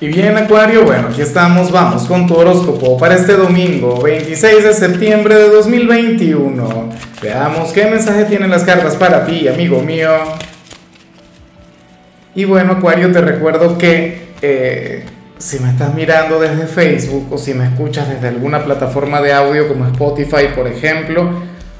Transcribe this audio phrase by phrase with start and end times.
[0.00, 4.72] Y bien Acuario, bueno, aquí estamos, vamos con tu horóscopo para este domingo, 26 de
[4.72, 6.90] septiembre de 2021.
[7.20, 10.10] Veamos qué mensaje tienen las cartas para ti, amigo mío.
[12.36, 15.04] Y bueno Acuario, te recuerdo que eh,
[15.36, 19.66] si me estás mirando desde Facebook o si me escuchas desde alguna plataforma de audio
[19.66, 21.28] como Spotify, por ejemplo,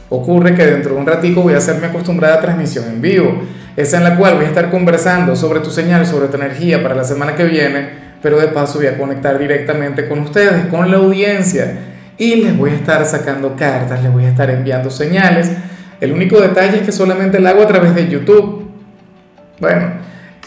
[0.08, 3.42] ocurre que dentro de un ratico voy a hacer mi acostumbrada transmisión en vivo,
[3.76, 6.96] esa en la cual voy a estar conversando sobre tu señal, sobre tu energía para
[6.96, 10.98] la semana que viene pero de paso voy a conectar directamente con ustedes, con la
[10.98, 11.78] audiencia,
[12.16, 15.50] y les voy a estar sacando cartas, les voy a estar enviando señales.
[16.00, 18.70] El único detalle es que solamente lo hago a través de YouTube.
[19.60, 19.92] Bueno,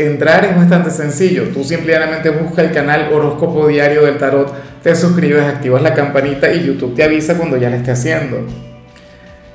[0.06, 1.50] entrar es bastante sencillo.
[1.54, 6.66] Tú simplemente busca el canal Horóscopo Diario del Tarot, te suscribes, activas la campanita y
[6.66, 8.46] YouTube te avisa cuando ya lo esté haciendo.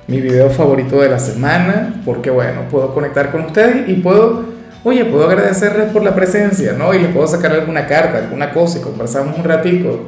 [0.07, 4.56] Mi video favorito de la semana, porque bueno, puedo conectar con ustedes y puedo
[4.89, 6.95] oye, puedo agradecerles por la presencia, ¿no?
[6.95, 10.07] Y les puedo sacar alguna carta, alguna cosa y conversamos un ratico.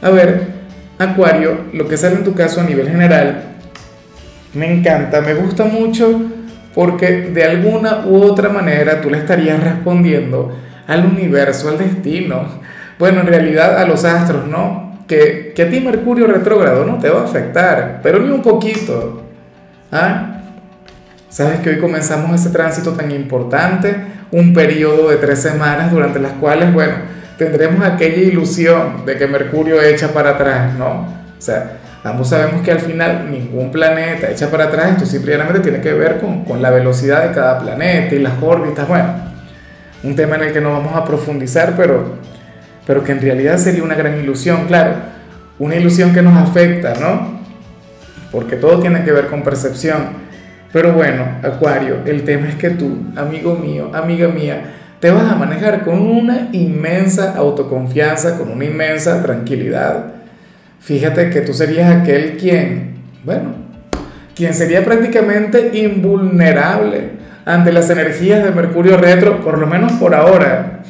[0.00, 0.46] A ver,
[0.98, 3.56] Acuario, lo que sale en tu caso a nivel general,
[4.54, 6.22] me encanta, me gusta mucho
[6.74, 10.56] porque de alguna u otra manera tú le estarías respondiendo
[10.86, 12.46] al universo, al destino,
[12.98, 15.00] bueno, en realidad a los astros, ¿no?
[15.06, 19.22] Que, que a ti Mercurio retrógrado no te va a afectar, pero ni un poquito.
[19.90, 20.31] ¿Ah?
[21.32, 23.96] Sabes que hoy comenzamos ese tránsito tan importante,
[24.32, 26.92] un periodo de tres semanas durante las cuales, bueno,
[27.38, 30.90] tendremos aquella ilusión de que Mercurio echa para atrás, ¿no?
[30.90, 35.80] O sea, ambos sabemos que al final ningún planeta echa para atrás, esto simplemente tiene
[35.80, 39.14] que ver con, con la velocidad de cada planeta y las órbitas, bueno,
[40.02, 42.16] un tema en el que no vamos a profundizar, pero,
[42.86, 44.96] pero que en realidad sería una gran ilusión, claro,
[45.58, 47.40] una ilusión que nos afecta, ¿no?
[48.30, 50.30] Porque todo tiene que ver con percepción.
[50.72, 54.62] Pero bueno, Acuario, el tema es que tú, amigo mío, amiga mía,
[55.00, 60.12] te vas a manejar con una inmensa autoconfianza, con una inmensa tranquilidad.
[60.80, 63.54] Fíjate que tú serías aquel quien, bueno,
[64.34, 67.10] quien sería prácticamente invulnerable
[67.44, 70.80] ante las energías de Mercurio retro, por lo menos por ahora.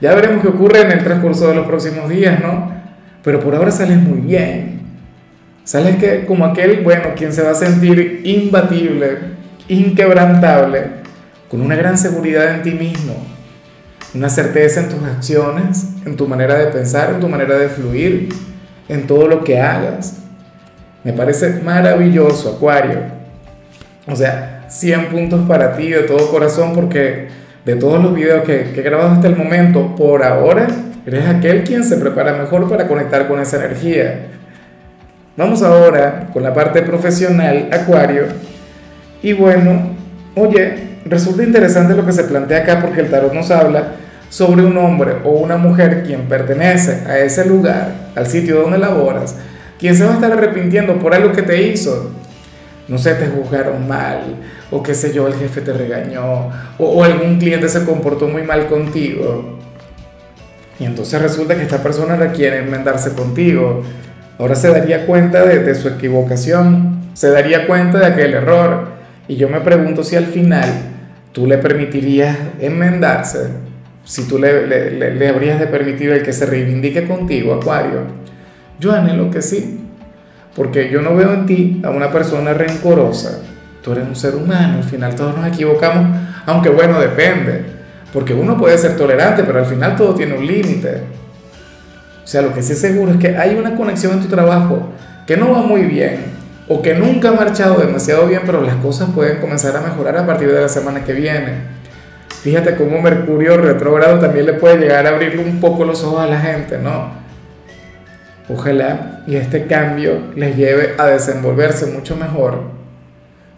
[0.00, 2.72] Ya veremos qué ocurre en el transcurso de los próximos días, ¿no?
[3.22, 4.79] Pero por ahora sales muy bien.
[5.64, 9.18] Sales que como aquel, bueno, quien se va a sentir imbatible,
[9.68, 11.00] inquebrantable,
[11.48, 13.14] con una gran seguridad en ti mismo,
[14.14, 18.30] una certeza en tus acciones, en tu manera de pensar, en tu manera de fluir,
[18.88, 20.18] en todo lo que hagas.
[21.04, 23.00] Me parece maravilloso, Acuario.
[24.06, 27.28] O sea, 100 puntos para ti de todo corazón porque
[27.64, 30.66] de todos los videos que, que he grabado hasta el momento, por ahora,
[31.06, 34.26] eres aquel quien se prepara mejor para conectar con esa energía
[35.36, 38.24] Vamos ahora con la parte profesional, Acuario.
[39.22, 39.94] Y bueno,
[40.34, 43.92] oye, resulta interesante lo que se plantea acá porque el tarot nos habla
[44.28, 49.36] sobre un hombre o una mujer quien pertenece a ese lugar, al sitio donde laboras,
[49.78, 52.10] quien se va a estar arrepintiendo por algo que te hizo.
[52.88, 54.36] No sé, te juzgaron mal,
[54.72, 58.66] o qué sé yo, el jefe te regañó, o, algún cliente se comportó muy mal
[58.66, 59.58] contigo.
[60.80, 63.84] Y entonces resulta que esta persona requiere enmendarse contigo
[64.40, 68.88] Ahora se daría cuenta de, su equivocación, se daría cuenta de aquel error.
[69.28, 70.66] Y yo me pregunto si al final
[71.32, 73.50] tú le permitirías enmendarse,
[74.02, 78.04] si tú le, le, habrías de permitir el que se reivindique contigo, Acuario.
[78.78, 79.78] Yo anhelo que sí,
[80.56, 83.42] porque yo no veo en ti a una persona rencorosa.
[83.82, 87.62] Tú eres un ser humano, al final todos nos equivocamos, aunque bueno, depende,
[88.10, 91.19] porque uno puede ser tolerante, pero al final todo tiene un límite.
[92.30, 94.90] O sea, lo que sí es seguro es que hay una conexión en tu trabajo
[95.26, 96.26] que no va muy bien
[96.68, 100.24] o que nunca ha marchado demasiado bien, pero las cosas pueden comenzar a mejorar a
[100.24, 101.54] partir de la semana que viene.
[102.44, 106.28] Fíjate cómo Mercurio retrógrado también le puede llegar a abrirle un poco los ojos a
[106.28, 107.08] la gente, ¿no?
[108.48, 112.62] Ojalá y este cambio les lleve a desenvolverse mucho mejor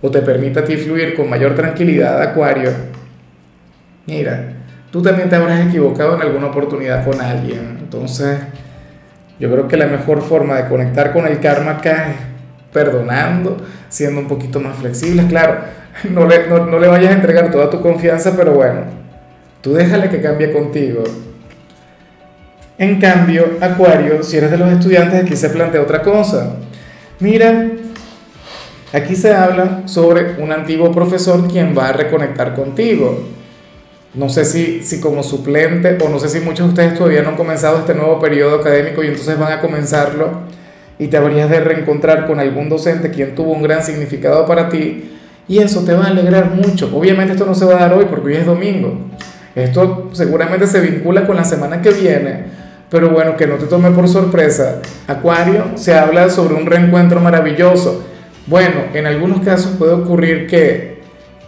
[0.00, 2.70] o te permita a ti fluir con mayor tranquilidad, Acuario.
[4.06, 4.54] Mira,
[4.90, 8.38] tú también te habrás equivocado en alguna oportunidad con alguien, entonces
[9.42, 12.16] yo creo que la mejor forma de conectar con el karma acá es
[12.72, 13.56] perdonando,
[13.88, 15.26] siendo un poquito más flexibles.
[15.26, 15.56] Claro,
[16.10, 18.82] no le, no, le vayas a entregar toda tu confianza, pero bueno,
[19.60, 21.02] tú déjale que cambie contigo.
[22.78, 26.54] En cambio, Acuario, si eres de los estudiantes, aquí se plantea otra cosa.
[27.18, 27.68] Mira,
[28.92, 33.24] aquí se habla sobre un antiguo profesor quien va a reconectar contigo.
[34.14, 37.30] No sé si, si como suplente o no sé si muchos de ustedes todavía no
[37.30, 40.42] han comenzado este nuevo periodo académico y entonces van a comenzarlo
[40.98, 45.12] y te habrías de reencontrar con algún docente quien tuvo un gran significado para ti
[45.48, 46.90] y eso te va a alegrar mucho.
[46.94, 48.98] Obviamente esto no se va a dar hoy porque hoy es domingo
[49.54, 52.44] Esto seguramente se vincula con la semana que viene,
[52.90, 54.82] pero bueno, que no te tome por sorpresa.
[55.08, 58.04] Acuario, se habla sobre un reencuentro maravilloso.
[58.46, 60.91] Bueno, en algunos casos puede ocurrir que,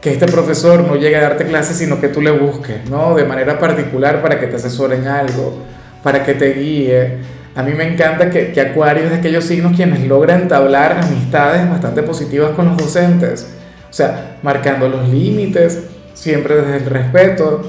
[0.05, 3.15] que este profesor no llegue a darte clases, sino que tú le busques, ¿no?
[3.15, 5.63] De manera particular para que te asesoren algo,
[6.03, 7.21] para que te guíe.
[7.55, 11.67] A mí me encanta que, que Acuario es de aquellos signos quienes logran entablar amistades
[11.71, 13.47] bastante positivas con los docentes.
[13.89, 17.63] O sea, marcando los límites, siempre desde el respeto,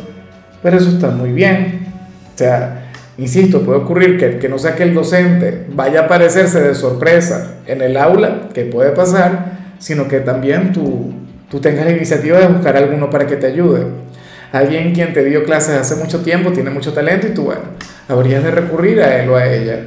[0.62, 1.88] pero eso está muy bien.
[2.34, 6.60] O sea, insisto, puede ocurrir que, que no sea que el docente vaya a aparecerse
[6.60, 11.14] de sorpresa en el aula, que puede pasar, sino que también tú,
[11.50, 13.86] tú tengas la iniciativa de buscar a alguno para que te ayude.
[14.52, 17.62] Alguien quien te dio clases hace mucho tiempo, tiene mucho talento y tú, bueno,
[18.08, 19.80] habrías de recurrir a él o a ella.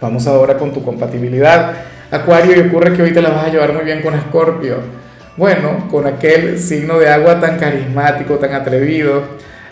[0.00, 1.74] Vamos ahora con tu compatibilidad.
[2.10, 4.76] Acuario, y ocurre que hoy te la vas a llevar muy bien con Escorpio
[5.38, 9.22] bueno, con aquel signo de agua tan carismático, tan atrevido,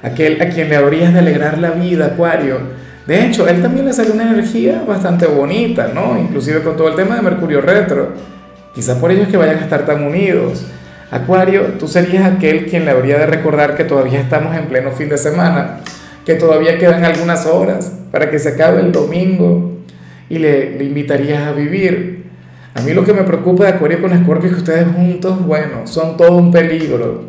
[0.01, 2.59] aquel a quien le habrías de alegrar la vida, Acuario.
[3.05, 6.17] De hecho, él también le sale una energía bastante bonita, ¿no?
[6.19, 8.13] Inclusive con todo el tema de Mercurio retro.
[8.77, 10.65] Quizás por ello es que vayan a estar tan unidos.
[11.11, 15.09] Acuario, tú serías aquel quien le habría de recordar que todavía estamos en pleno fin
[15.09, 15.81] de semana,
[16.25, 19.73] que todavía quedan algunas horas para que se acabe el domingo
[20.29, 22.17] y le, le invitarías a vivir
[22.77, 25.87] a mí lo que me preocupa de Acuario con Escorpio es que ustedes juntos, bueno,
[25.87, 27.25] son todo un peligro.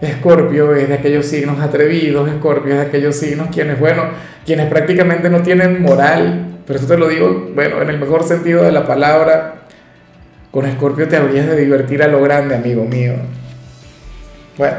[0.00, 4.04] Escorpio es de aquellos signos atrevidos, Escorpio es de aquellos signos quienes, bueno,
[4.46, 8.62] quienes prácticamente no tienen moral, pero eso te lo digo, bueno, en el mejor sentido
[8.62, 9.66] de la palabra,
[10.54, 13.14] con Escorpio te habrías de divertir a lo grande, amigo mío.
[14.56, 14.76] Bueno,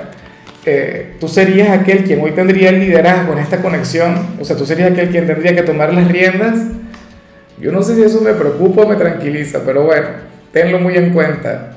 [0.66, 4.66] eh, tú serías aquel quien hoy tendría el liderazgo en esta conexión, o sea, tú
[4.66, 6.56] serías aquel quien tendría que tomar las riendas
[7.60, 10.08] yo no sé si eso me preocupa o me tranquiliza, pero bueno,
[10.52, 11.72] tenlo muy en cuenta.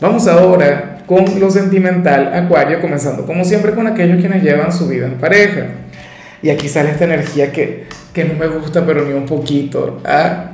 [0.00, 5.06] Vamos ahora con lo sentimental, Acuario, comenzando como siempre con aquellos quienes llevan su vida
[5.06, 5.66] en pareja.
[6.40, 10.00] Y aquí sale esta energía que, que no me gusta, pero ni un poquito.
[10.04, 10.52] ¿ah?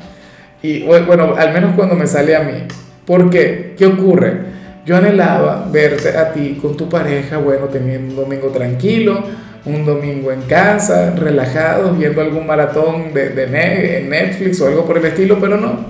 [0.62, 2.67] Y bueno, al menos cuando me sale a mí.
[3.06, 3.75] ¿Por qué?
[3.76, 4.53] ¿Qué ocurre?
[4.87, 9.23] Yo anhelaba verte a ti con tu pareja, bueno, teniendo un domingo tranquilo,
[9.64, 15.05] un domingo en casa, relajados, viendo algún maratón de, de Netflix o algo por el
[15.05, 15.87] estilo, pero no.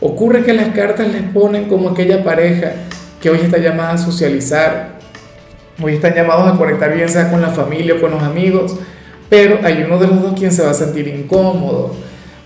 [0.00, 2.72] Ocurre que las cartas les ponen como aquella pareja
[3.20, 4.98] que hoy está llamada a socializar,
[5.82, 8.76] hoy están llamados a conectar bien sea con la familia o con los amigos,
[9.28, 11.96] pero hay uno de los dos quien se va a sentir incómodo,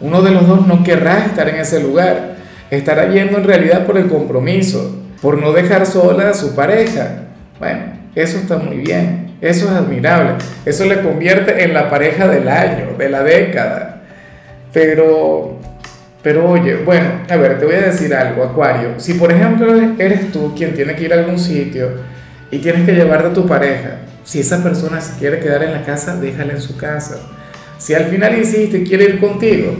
[0.02, 2.36] uno de los dos no querrá estar en ese lugar,
[2.70, 7.24] estará yendo en realidad por el compromiso, por no dejar sola a su pareja.
[7.58, 7.82] Bueno,
[8.14, 9.32] eso está muy bien.
[9.42, 10.34] Eso es admirable.
[10.64, 14.02] Eso le convierte en la pareja del año, de la década.
[14.72, 15.58] Pero,
[16.22, 18.98] pero oye, bueno, a ver, te voy a decir algo, Acuario.
[18.98, 21.90] Si por ejemplo eres tú quien tiene que ir a algún sitio
[22.52, 25.82] y tienes que llevarte a tu pareja, si esa persona se quiere quedar en la
[25.82, 27.16] casa, déjala en su casa.
[27.82, 29.74] Si al final insiste quiere ir contigo,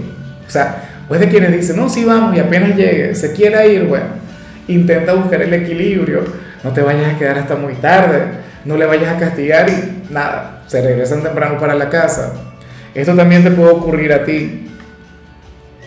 [0.46, 3.84] o sea, pues de quienes dicen, no, sí vamos y apenas llegue, se quiera ir,
[3.84, 4.06] bueno,
[4.66, 6.25] intenta buscar el equilibrio,
[6.64, 10.62] no te vayas a quedar hasta muy tarde no le vayas a castigar y nada,
[10.66, 12.32] se regresan temprano para la casa.
[12.94, 14.69] Esto también te puede ocurrir a ti.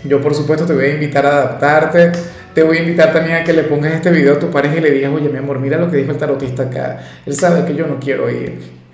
[0.04, 2.12] Yo por supuesto te voy a invitar a adaptarte,
[2.54, 4.82] te voy a invitar también a que le pongas este video a tu pareja y
[4.82, 7.76] le digas, oye mi amor, mira lo que dijo el tarotista acá, él sabe que
[7.76, 8.85] yo no quiero ir.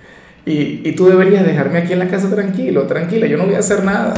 [0.44, 3.84] Y, tú deberías dejarme aquí en la casa tranquilo, tranquila, yo no voy a hacer
[3.84, 4.14] nada.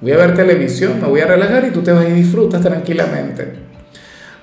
[0.00, 3.52] Voy a ver televisión, me voy a relajar y tú te vas y disfrutas tranquilamente.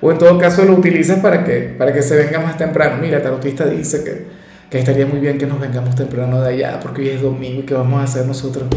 [0.00, 2.96] O en todo caso lo utilizas para que, para que se venga más temprano.
[3.00, 4.26] Mira, tarotista dice que,
[4.70, 7.64] que estaría muy bien que nos vengamos temprano de allá, porque hoy es domingo y
[7.64, 8.68] que vamos a hacer nosotros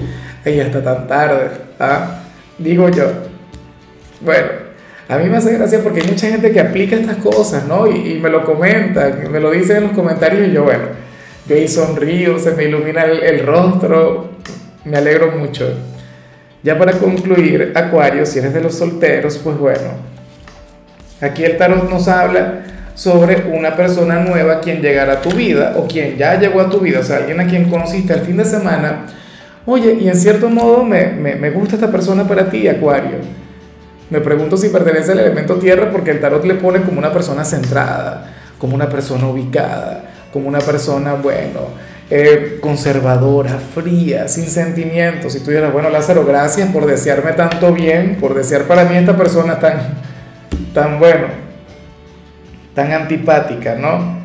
[0.44, 1.52] ahí hasta tan tarde.
[1.80, 2.24] ¿ah?
[2.58, 3.06] Digo yo.
[4.22, 4.48] Bueno,
[5.08, 7.88] a mí me hace gracia porque hay mucha gente que aplica estas cosas, ¿no?
[7.88, 11.01] Y, y me lo comentan, me lo dicen en los comentarios y yo, bueno,
[11.48, 14.30] yo ahí sonrío, se me ilumina el, el rostro,
[14.86, 15.74] me alegro mucho.
[16.64, 19.90] Ya para concluir, Acuario, si eres de los solteros, pues bueno,
[21.20, 25.88] aquí el tarot nos habla sobre una persona nueva quien llegará a tu vida o
[25.88, 28.46] quien ya llegó a tu vida, o sea, alguien a quien conociste el fin de
[28.46, 29.08] semana.
[29.66, 33.18] Oye, y en cierto modo me, me, me gusta esta persona para ti, Acuario.
[34.12, 37.46] Me pregunto si pertenece al elemento tierra porque el tarot le pone como una persona
[37.46, 38.30] centrada,
[38.60, 41.62] como una persona ubicada, como una persona, bueno,
[42.10, 45.36] eh, conservadora, fría, sin sentimientos.
[45.36, 49.16] Y tú dirás, bueno, Lázaro, gracias por desearme tanto bien, por desear para mí esta
[49.16, 49.80] persona tan,
[50.74, 51.52] tan bueno
[52.74, 54.20] tan antipática, ¿no?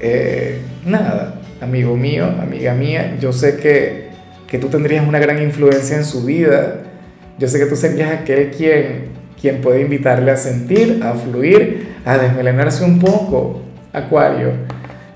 [0.00, 4.08] Eh, nada, amigo mío, amiga mía, yo sé que,
[4.46, 6.80] que, tú tendrías una gran influencia en su vida,
[7.38, 9.06] yo sé que tú serías aquel quien,
[9.40, 13.60] quien puede invitarle a sentir, a fluir, a desmelenarse un poco,
[13.92, 14.50] Acuario.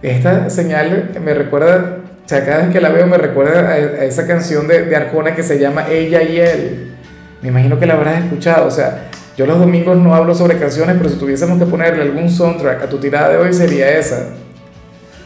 [0.02, 4.26] Esta señal me recuerda, o sea, cada vez que la veo me recuerda a, esa
[4.26, 6.94] canción de, de Arjona que se llama Ella y Él.
[7.42, 10.96] Me imagino que la habrás escuchado, o sea, yo los domingos no hablo sobre canciones,
[10.98, 14.30] pero si tuviésemos que ponerle algún soundtrack a tu tirada de hoy sería esa.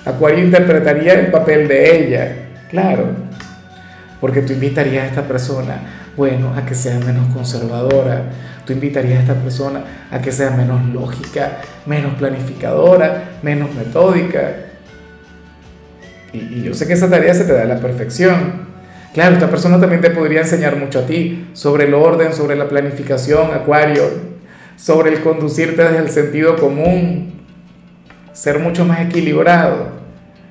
[0.04, 2.36] Acuario interpretaría el papel de ella,
[2.68, 3.06] claro,
[4.20, 8.30] porque tú invitarías a esta persona, bueno, a que sea menos conservadora,
[8.66, 14.56] tú invitarías a esta persona a que sea menos lógica, menos planificadora, menos metódica.
[16.32, 18.72] Y, yo sé que esa tarea se te da a la perfección.
[19.14, 22.68] Claro, esta persona también te podría enseñar mucho a ti sobre el orden, sobre la
[22.68, 24.04] planificación, Acuario,
[24.76, 27.42] sobre el conducirte desde el sentido común,
[28.32, 30.02] ser mucho más equilibrado.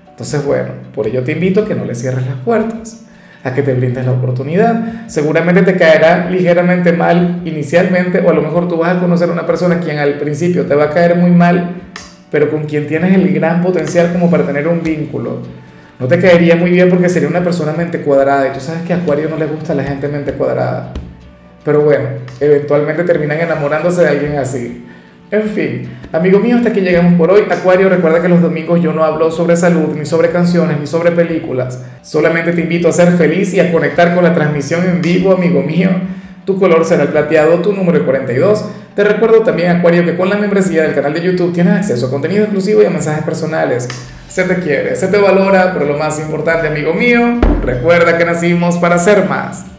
[0.10, 3.01] Entonces, bueno, por ello te invito a que no le cierres las puertas,
[3.44, 5.08] a que te brindes la oportunidad.
[5.08, 9.34] Seguramente te caerá ligeramente mal inicialmente, o a lo mejor tú vas a conocer a
[9.34, 11.76] una persona quien al principio te va a caer muy mal,
[12.30, 15.42] pero con quien tienes el gran potencial como para tener un vínculo
[16.02, 18.92] no te caería muy bien porque sería una persona mente cuadrada y tú sabes que
[18.92, 20.94] a Acuario no le gusta la gente mente cuadrada.
[21.64, 24.84] Pero bueno, eventualmente terminan enamorándose de alguien así.
[25.32, 27.44] En fin, amigo mío, hasta aquí llegamos por hoy.
[27.50, 31.12] Acuario, recuerda que los domingos yo no hablo sobre salud, ni sobre canciones, ni sobre
[31.12, 31.82] películas.
[32.02, 35.62] Solamente te invito a ser feliz y a conectar con la transmisión en vivo, amigo
[35.62, 35.90] mío.
[36.44, 38.66] Tu color será el plateado, tu número 42.
[38.94, 42.10] Te recuerdo también, Acuario, que con la membresía del canal de YouTube tienes acceso a
[42.10, 43.88] contenido exclusivo y a mensajes personales
[44.28, 48.78] se te quiere, se te valora, pero lo más importante, amigo mío, recuerda que nacimos
[48.78, 49.71] para ser más.